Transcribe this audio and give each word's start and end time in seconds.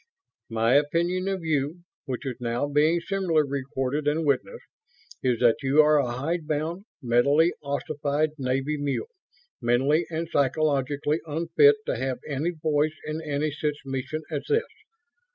My 0.49 0.73
opinion 0.73 1.27
of 1.27 1.43
you, 1.45 1.83
which 2.05 2.25
is 2.25 2.37
now 2.41 2.67
being 2.67 3.01
similarly 3.01 3.47
recorded 3.51 4.07
and 4.07 4.25
witnessed, 4.25 4.65
is 5.21 5.39
that 5.41 5.57
you 5.61 5.83
are 5.83 5.99
a 5.99 6.11
hidebound, 6.13 6.85
mentally 7.03 7.53
ossified 7.61 8.31
Navy 8.39 8.77
mule; 8.79 9.09
mentally 9.61 10.07
and 10.09 10.27
psychologically 10.27 11.21
unfit 11.27 11.75
to 11.85 11.97
have 11.97 12.17
any 12.27 12.49
voice 12.49 12.95
in 13.05 13.21
any 13.21 13.51
such 13.51 13.77
mission 13.85 14.23
as 14.31 14.41
this. 14.49 14.63